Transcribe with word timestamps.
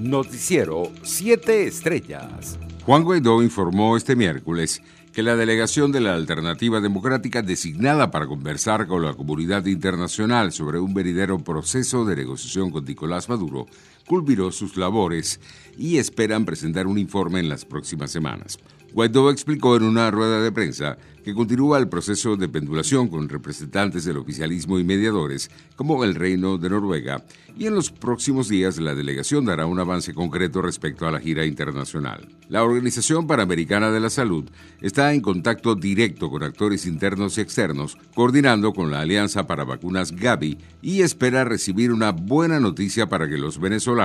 Noticiero 0.00 0.90
7 1.02 1.66
Estrellas. 1.66 2.58
Juan 2.86 3.04
Guaidó 3.04 3.42
informó 3.42 3.98
este 3.98 4.16
miércoles 4.16 4.80
que 5.12 5.22
la 5.22 5.36
delegación 5.36 5.92
de 5.92 6.00
la 6.00 6.14
Alternativa 6.14 6.80
Democrática 6.80 7.42
designada 7.42 8.10
para 8.10 8.26
conversar 8.26 8.86
con 8.86 9.04
la 9.04 9.12
comunidad 9.12 9.66
internacional 9.66 10.52
sobre 10.52 10.78
un 10.78 10.94
venidero 10.94 11.38
proceso 11.40 12.06
de 12.06 12.16
negociación 12.16 12.70
con 12.70 12.86
Nicolás 12.86 13.28
Maduro 13.28 13.66
culminó 14.06 14.52
sus 14.52 14.76
labores 14.76 15.40
y 15.76 15.98
esperan 15.98 16.44
presentar 16.44 16.86
un 16.86 16.98
informe 16.98 17.40
en 17.40 17.48
las 17.48 17.64
próximas 17.64 18.10
semanas. 18.10 18.58
Guaidó 18.92 19.30
explicó 19.30 19.76
en 19.76 19.84
una 19.84 20.10
rueda 20.10 20.40
de 20.42 20.50
prensa 20.50 20.98
que 21.24 21.34
continúa 21.34 21.78
el 21.78 21.88
proceso 21.88 22.36
de 22.36 22.48
pendulación 22.48 23.08
con 23.08 23.28
representantes 23.28 24.04
del 24.04 24.16
oficialismo 24.16 24.78
y 24.78 24.84
mediadores, 24.84 25.50
como 25.76 26.02
el 26.02 26.14
Reino 26.14 26.58
de 26.58 26.70
Noruega, 26.70 27.24
y 27.58 27.66
en 27.66 27.74
los 27.74 27.90
próximos 27.90 28.48
días 28.48 28.78
la 28.78 28.94
delegación 28.94 29.44
dará 29.44 29.66
un 29.66 29.78
avance 29.78 30.14
concreto 30.14 30.62
respecto 30.62 31.06
a 31.06 31.10
la 31.10 31.20
gira 31.20 31.44
internacional. 31.44 32.26
La 32.48 32.64
Organización 32.64 33.26
Panamericana 33.26 33.90
de 33.90 34.00
la 34.00 34.10
Salud 34.10 34.44
está 34.80 35.12
en 35.12 35.20
contacto 35.20 35.74
directo 35.74 36.30
con 36.30 36.42
actores 36.42 36.86
internos 36.86 37.36
y 37.36 37.42
externos, 37.42 37.98
coordinando 38.14 38.72
con 38.72 38.90
la 38.90 39.00
Alianza 39.00 39.46
para 39.46 39.64
Vacunas 39.64 40.12
Gavi 40.12 40.58
y 40.80 41.02
espera 41.02 41.44
recibir 41.44 41.92
una 41.92 42.12
buena 42.12 42.60
noticia 42.60 43.08
para 43.08 43.28
que 43.28 43.36
los 43.36 43.60
venezolanos 43.60 43.99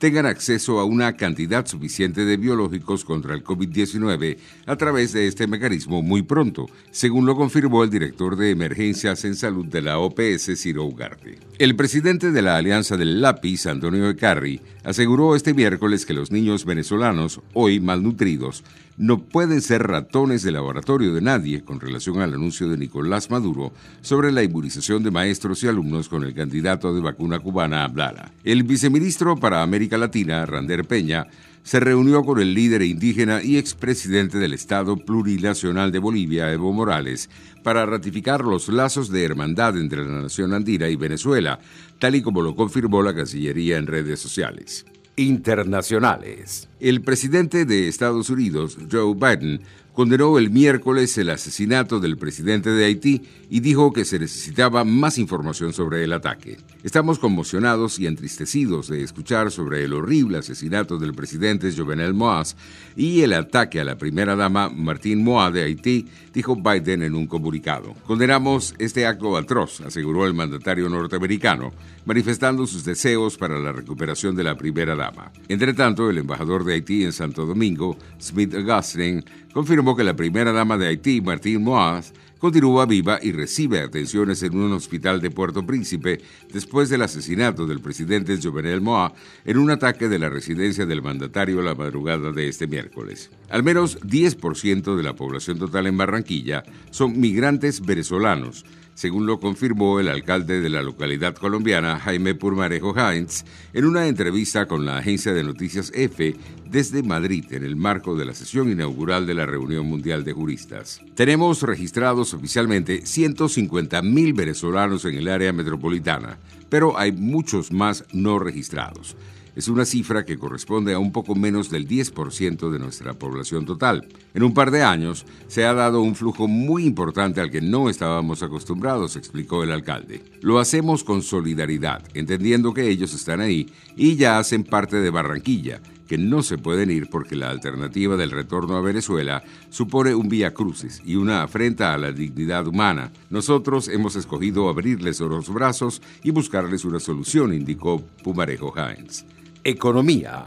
tengan 0.00 0.24
acceso 0.24 0.80
a 0.80 0.84
una 0.84 1.12
cantidad 1.14 1.66
suficiente 1.66 2.24
de 2.24 2.38
biológicos 2.38 3.04
contra 3.04 3.34
el 3.34 3.44
COVID-19 3.44 4.38
a 4.66 4.76
través 4.76 5.12
de 5.12 5.26
este 5.26 5.46
mecanismo 5.46 6.02
muy 6.02 6.22
pronto 6.22 6.66
según 6.90 7.26
lo 7.26 7.36
confirmó 7.36 7.84
el 7.84 7.90
director 7.90 8.34
de 8.36 8.50
emergencias 8.50 9.24
en 9.26 9.36
salud 9.36 9.66
de 9.66 9.82
la 9.82 9.98
OPS, 9.98 10.52
Ciro 10.56 10.84
Ugarte. 10.84 11.38
El 11.58 11.76
presidente 11.76 12.32
de 12.32 12.42
la 12.42 12.56
Alianza 12.56 12.96
del 12.96 13.20
Lápiz, 13.20 13.66
Antonio 13.66 14.08
Ecarri, 14.08 14.62
aseguró 14.84 15.36
este 15.36 15.52
miércoles 15.52 16.06
que 16.06 16.14
los 16.14 16.30
niños 16.30 16.64
venezolanos, 16.64 17.42
hoy 17.52 17.78
malnutridos, 17.78 18.64
no 19.00 19.18
pueden 19.18 19.62
ser 19.62 19.86
ratones 19.86 20.42
de 20.42 20.52
laboratorio 20.52 21.14
de 21.14 21.22
nadie 21.22 21.64
con 21.64 21.80
relación 21.80 22.20
al 22.20 22.34
anuncio 22.34 22.68
de 22.68 22.76
Nicolás 22.76 23.30
Maduro 23.30 23.72
sobre 24.02 24.30
la 24.30 24.42
inmunización 24.42 25.02
de 25.02 25.10
maestros 25.10 25.64
y 25.64 25.68
alumnos 25.68 26.10
con 26.10 26.22
el 26.22 26.34
candidato 26.34 26.92
de 26.92 27.00
vacuna 27.00 27.38
cubana 27.38 27.84
Abdala. 27.84 28.30
El 28.44 28.62
viceministro 28.62 29.36
para 29.36 29.62
América 29.62 29.96
Latina, 29.96 30.44
Rander 30.44 30.84
Peña, 30.84 31.28
se 31.62 31.80
reunió 31.80 32.22
con 32.24 32.40
el 32.40 32.52
líder 32.52 32.82
indígena 32.82 33.42
y 33.42 33.56
expresidente 33.56 34.36
del 34.36 34.52
Estado 34.52 34.98
Plurinacional 34.98 35.92
de 35.92 35.98
Bolivia, 35.98 36.52
Evo 36.52 36.70
Morales, 36.74 37.30
para 37.62 37.86
ratificar 37.86 38.44
los 38.44 38.68
lazos 38.68 39.10
de 39.10 39.24
hermandad 39.24 39.78
entre 39.78 40.04
la 40.04 40.20
nación 40.20 40.52
andina 40.52 40.90
y 40.90 40.96
Venezuela, 40.96 41.58
tal 41.98 42.16
y 42.16 42.22
como 42.22 42.42
lo 42.42 42.54
confirmó 42.54 43.02
la 43.02 43.14
Cancillería 43.14 43.78
en 43.78 43.86
redes 43.86 44.20
sociales. 44.20 44.84
Internacionales. 45.20 46.68
El 46.80 47.02
presidente 47.02 47.66
de 47.66 47.88
Estados 47.88 48.30
Unidos, 48.30 48.78
Joe 48.90 49.14
Biden, 49.14 49.60
condenó 50.00 50.38
el 50.38 50.48
miércoles 50.48 51.18
el 51.18 51.28
asesinato 51.28 52.00
del 52.00 52.16
presidente 52.16 52.70
de 52.70 52.86
Haití 52.86 53.20
y 53.50 53.60
dijo 53.60 53.92
que 53.92 54.06
se 54.06 54.18
necesitaba 54.18 54.82
más 54.82 55.18
información 55.18 55.74
sobre 55.74 56.02
el 56.04 56.14
ataque. 56.14 56.56
Estamos 56.82 57.18
conmocionados 57.18 57.98
y 57.98 58.06
entristecidos 58.06 58.88
de 58.88 59.02
escuchar 59.02 59.50
sobre 59.50 59.84
el 59.84 59.92
horrible 59.92 60.38
asesinato 60.38 60.96
del 60.96 61.12
presidente 61.12 61.70
Jovenel 61.70 62.14
Moaz 62.14 62.56
y 62.96 63.20
el 63.20 63.34
ataque 63.34 63.78
a 63.78 63.84
la 63.84 63.98
primera 63.98 64.36
dama 64.36 64.70
Martín 64.70 65.22
Moa 65.22 65.50
de 65.50 65.64
Haití, 65.64 66.06
dijo 66.32 66.56
Biden 66.56 67.02
en 67.02 67.14
un 67.14 67.26
comunicado. 67.26 67.94
Condenamos 68.06 68.74
este 68.78 69.04
acto 69.04 69.36
atroz, 69.36 69.82
aseguró 69.82 70.26
el 70.26 70.32
mandatario 70.32 70.88
norteamericano, 70.88 71.72
manifestando 72.06 72.66
sus 72.66 72.86
deseos 72.86 73.36
para 73.36 73.58
la 73.58 73.72
recuperación 73.72 74.34
de 74.34 74.44
la 74.44 74.56
primera 74.56 74.96
dama. 74.96 75.30
Entre 75.48 75.74
tanto, 75.74 76.08
el 76.08 76.16
embajador 76.16 76.64
de 76.64 76.72
Haití 76.72 77.04
en 77.04 77.12
Santo 77.12 77.44
Domingo, 77.44 77.98
Smith 78.18 78.54
Augustine, 78.54 79.22
confirmó 79.52 79.89
que 79.96 80.04
la 80.04 80.14
primera 80.14 80.52
dama 80.52 80.76
de 80.76 80.88
Haití, 80.88 81.20
Martín 81.20 81.62
Moaz, 81.62 82.12
continúa 82.40 82.86
viva 82.86 83.18
y 83.22 83.32
recibe 83.32 83.80
atenciones 83.80 84.42
en 84.42 84.56
un 84.56 84.72
hospital 84.72 85.20
de 85.20 85.30
Puerto 85.30 85.64
Príncipe 85.64 86.20
después 86.52 86.88
del 86.88 87.02
asesinato 87.02 87.66
del 87.66 87.80
presidente 87.80 88.38
Jovenel 88.42 88.80
Moa 88.80 89.12
en 89.44 89.58
un 89.58 89.70
ataque 89.70 90.08
de 90.08 90.18
la 90.18 90.30
residencia 90.30 90.86
del 90.86 91.02
mandatario 91.02 91.60
la 91.62 91.74
madrugada 91.74 92.32
de 92.32 92.48
este 92.48 92.66
miércoles. 92.66 93.30
Al 93.50 93.62
menos 93.62 94.00
10% 94.00 94.96
de 94.96 95.02
la 95.02 95.14
población 95.14 95.58
total 95.58 95.86
en 95.86 95.98
Barranquilla 95.98 96.64
son 96.90 97.20
migrantes 97.20 97.82
venezolanos, 97.82 98.64
según 99.00 99.24
lo 99.24 99.40
confirmó 99.40 99.98
el 99.98 100.08
alcalde 100.08 100.60
de 100.60 100.68
la 100.68 100.82
localidad 100.82 101.34
colombiana, 101.34 101.98
Jaime 101.98 102.34
Purmarejo 102.34 102.94
Heinz, 102.94 103.44
en 103.72 103.86
una 103.86 104.06
entrevista 104.06 104.66
con 104.66 104.84
la 104.84 104.98
agencia 104.98 105.32
de 105.32 105.42
noticias 105.42 105.90
EFE 105.94 106.36
desde 106.70 107.02
Madrid 107.02 107.46
en 107.50 107.64
el 107.64 107.76
marco 107.76 108.14
de 108.14 108.24
la 108.24 108.34
sesión 108.34 108.70
inaugural 108.70 109.26
de 109.26 109.34
la 109.34 109.46
Reunión 109.46 109.86
Mundial 109.86 110.22
de 110.22 110.32
Juristas. 110.32 111.00
Tenemos 111.14 111.62
registrados 111.62 112.29
oficialmente 112.34 113.02
150.000 113.02 114.34
venezolanos 114.34 115.04
en 115.04 115.14
el 115.14 115.28
área 115.28 115.52
metropolitana, 115.52 116.38
pero 116.68 116.98
hay 116.98 117.12
muchos 117.12 117.72
más 117.72 118.04
no 118.12 118.38
registrados. 118.38 119.16
Es 119.56 119.68
una 119.68 119.84
cifra 119.84 120.24
que 120.24 120.38
corresponde 120.38 120.94
a 120.94 120.98
un 120.98 121.12
poco 121.12 121.34
menos 121.34 121.70
del 121.70 121.86
10% 121.86 122.70
de 122.70 122.78
nuestra 122.78 123.14
población 123.14 123.66
total. 123.66 124.06
En 124.32 124.44
un 124.44 124.54
par 124.54 124.70
de 124.70 124.82
años 124.82 125.26
se 125.48 125.64
ha 125.64 125.74
dado 125.74 126.00
un 126.02 126.14
flujo 126.14 126.46
muy 126.46 126.84
importante 126.84 127.40
al 127.40 127.50
que 127.50 127.60
no 127.60 127.90
estábamos 127.90 128.42
acostumbrados, 128.42 129.16
explicó 129.16 129.62
el 129.62 129.72
alcalde. 129.72 130.22
Lo 130.40 130.60
hacemos 130.60 131.02
con 131.02 131.22
solidaridad, 131.22 132.02
entendiendo 132.14 132.72
que 132.72 132.88
ellos 132.88 133.12
están 133.12 133.40
ahí 133.40 133.70
y 133.96 134.16
ya 134.16 134.38
hacen 134.38 134.62
parte 134.62 134.96
de 134.96 135.10
Barranquilla, 135.10 135.80
que 136.10 136.18
no 136.18 136.42
se 136.42 136.58
pueden 136.58 136.90
ir 136.90 137.08
porque 137.08 137.36
la 137.36 137.50
alternativa 137.50 138.16
del 138.16 138.32
retorno 138.32 138.76
a 138.76 138.80
Venezuela 138.80 139.44
supone 139.70 140.12
un 140.12 140.28
vía 140.28 140.52
crucis 140.52 141.00
y 141.06 141.14
una 141.14 141.44
afrenta 141.44 141.94
a 141.94 141.98
la 141.98 142.10
dignidad 142.10 142.66
humana. 142.66 143.12
Nosotros 143.30 143.86
hemos 143.86 144.16
escogido 144.16 144.68
abrirles 144.68 145.20
los 145.20 145.54
brazos 145.54 146.02
y 146.24 146.32
buscarles 146.32 146.84
una 146.84 146.98
solución, 146.98 147.54
indicó 147.54 148.02
Pumarejo 148.24 148.74
Hines. 148.74 149.24
Economía. 149.62 150.46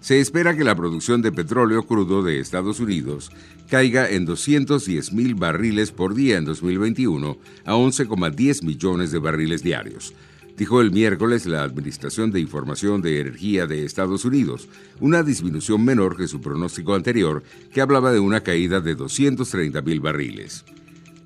Se 0.00 0.18
espera 0.18 0.56
que 0.56 0.64
la 0.64 0.74
producción 0.74 1.22
de 1.22 1.30
petróleo 1.30 1.84
crudo 1.84 2.24
de 2.24 2.40
Estados 2.40 2.80
Unidos 2.80 3.30
caiga 3.68 4.10
en 4.10 4.24
210 4.24 5.12
mil 5.12 5.36
barriles 5.36 5.92
por 5.92 6.16
día 6.16 6.36
en 6.36 6.46
2021 6.46 7.38
a 7.64 7.74
11,10 7.74 8.64
millones 8.64 9.12
de 9.12 9.20
barriles 9.20 9.62
diarios, 9.62 10.14
dijo 10.60 10.82
el 10.82 10.90
miércoles 10.90 11.46
la 11.46 11.62
Administración 11.62 12.30
de 12.30 12.38
Información 12.38 13.00
de 13.00 13.18
Energía 13.18 13.66
de 13.66 13.86
Estados 13.86 14.26
Unidos, 14.26 14.68
una 15.00 15.22
disminución 15.22 15.82
menor 15.82 16.18
que 16.18 16.28
su 16.28 16.42
pronóstico 16.42 16.94
anterior, 16.94 17.42
que 17.72 17.80
hablaba 17.80 18.12
de 18.12 18.20
una 18.20 18.42
caída 18.42 18.82
de 18.82 18.94
230 18.94 19.80
mil 19.80 20.00
barriles. 20.00 20.66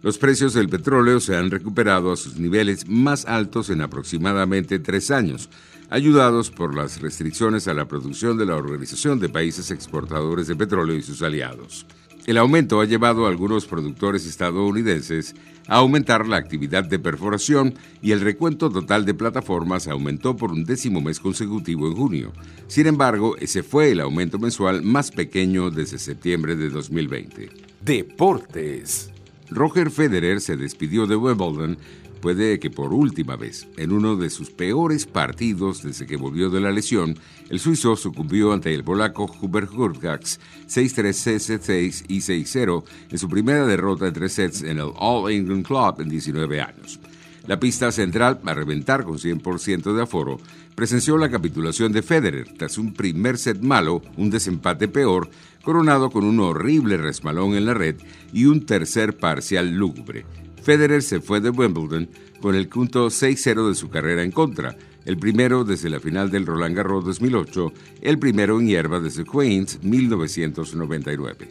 Los 0.03 0.19
precios 0.19 0.55
del 0.55 0.69
petróleo 0.69 1.19
se 1.19 1.35
han 1.35 1.51
recuperado 1.51 2.13
a 2.13 2.17
sus 2.17 2.39
niveles 2.39 2.89
más 2.89 3.25
altos 3.25 3.71
en 3.71 3.81
aproximadamente 3.81 4.79
tres 4.79 5.11
años, 5.11 5.51
ayudados 5.91 6.53
por 6.53 6.73
las 6.73 7.01
restricciones 7.01 7.67
a 7.67 7.75
la 7.75 7.89
producción 7.89 8.39
de 8.39 8.47
la 8.47 8.55
Organización 8.55 9.19
de 9.19 9.31
Países 9.31 9.73
Exportadores 9.73 10.47
de 10.47 10.55
Petróleo 10.55 10.95
y 10.95 11.03
sus 11.03 11.23
aliados. 11.23 11.87
El 12.27 12.39
aumento 12.39 12.81
ha 12.81 12.87
llevado 12.87 13.27
a 13.27 13.29
algunos 13.29 13.67
productores 13.67 14.25
estadounidenses 14.25 15.35
a 15.69 15.77
aumentar 15.77 16.27
la 16.27 16.39
actividad 16.39 16.83
de 16.83 16.99
perforación 16.99 17.75
y 18.01 18.13
el 18.13 18.23
recuento 18.23 18.71
total 18.71 19.05
de 19.05 19.13
plataformas 19.13 19.89
aumentó 19.89 20.35
por 20.35 20.51
un 20.51 20.65
décimo 20.65 21.03
mes 21.03 21.21
consecutivo 21.21 21.87
en 21.87 21.95
junio. 21.95 22.33
Sin 22.67 22.87
embargo, 22.87 23.37
ese 23.37 23.63
fue 23.63 23.91
el 23.91 24.01
aumento 24.01 24.39
mensual 24.39 24.83
más 24.83 25.11
pequeño 25.11 25.71
desde 25.71 25.99
septiembre 25.99 26.57
de 26.57 26.71
2020. 26.71 27.51
Deportes. 27.83 29.11
Roger 29.51 29.91
Federer 29.91 30.41
se 30.41 30.57
despidió 30.57 31.07
de 31.07 31.17
Wimbledon 31.17 31.77
puede 32.25 32.59
que 32.59 32.71
por 32.71 32.95
última 32.95 33.37
vez, 33.37 33.69
en 33.77 33.93
uno 33.93 34.17
de 34.17 34.31
sus 34.31 34.49
peores 34.51 35.05
partidos 35.05 35.83
desde 35.83 36.07
que 36.07 36.17
volvió 36.17 36.49
de 36.49 36.63
la 36.63 36.73
lesión, 36.73 37.19
el 37.51 37.61
suizo 37.61 37.97
sucumbió 37.97 38.55
ante 38.55 38.73
el 38.73 38.83
polaco 38.83 39.31
Hubert 39.43 39.71
Hurkacz 39.71 40.41
6-3, 40.67 41.61
6-6 41.61 42.05
y 42.09 42.21
6-0 42.21 42.85
en 43.11 43.19
su 43.19 43.29
primera 43.29 43.67
derrota 43.67 44.07
en 44.07 44.15
tres 44.15 44.33
sets 44.33 44.63
en 44.63 44.79
el 44.79 44.93
All 44.97 45.31
England 45.31 45.67
Club 45.67 46.01
en 46.01 46.09
19 46.09 46.63
años. 46.63 46.99
La 47.47 47.61
pista 47.61 47.93
central, 47.93 48.41
a 48.47 48.55
reventar 48.55 49.05
con 49.05 49.19
100% 49.19 49.95
de 49.95 50.03
aforo, 50.03 50.41
presenció 50.75 51.19
la 51.19 51.29
capitulación 51.29 51.93
de 51.93 52.01
Federer 52.01 52.55
tras 52.57 52.79
un 52.79 52.95
primer 52.95 53.37
set 53.37 53.61
malo, 53.61 54.01
un 54.17 54.31
desempate 54.31 54.89
peor, 54.89 55.29
coronado 55.63 56.09
con 56.09 56.25
un 56.25 56.41
horrible 56.41 56.97
resmalón 56.97 57.55
en 57.55 57.67
la 57.67 57.75
red 57.75 57.97
y 58.33 58.47
un 58.47 58.65
tercer 58.65 59.15
parcial 59.15 59.75
lúgubre. 59.75 60.25
Federer 60.65 61.03
se 61.03 61.21
fue 61.21 61.43
de 61.43 61.51
Wimbledon 61.51 62.09
con 62.41 62.55
el 62.55 62.69
punto 62.69 63.09
6-0 63.09 63.69
de 63.69 63.75
su 63.75 63.91
carrera 63.91 64.23
en 64.23 64.31
contra, 64.31 64.75
el 65.05 65.19
primero 65.19 65.63
desde 65.63 65.91
la 65.91 66.01
final 66.01 66.31
del 66.31 66.47
Roland 66.47 66.75
Garros 66.75 67.05
2008, 67.05 67.73
el 68.01 68.19
primero 68.19 68.59
en 68.59 68.67
hierba 68.67 68.99
desde 68.99 69.25
Queens 69.25 69.83
1999. 69.83 71.49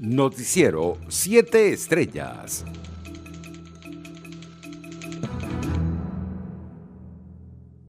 Noticiero 0.00 0.98
7 1.08 1.72
Estrellas. 1.72 2.64